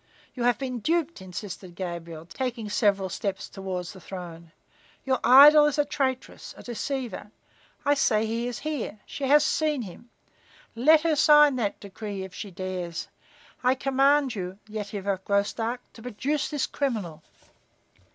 [0.33, 4.51] "You have been duped!" insisted Gabriel, taking several steps toward the throne.
[5.05, 7.29] "Your idol is a traitress, a deceiver!
[7.85, 8.99] I say he is here!
[9.05, 10.09] She has seen him.
[10.73, 13.09] Let her sign that decree if she dares!
[13.63, 17.21] I command you, Yetive of Graustark, to produce this criminal!"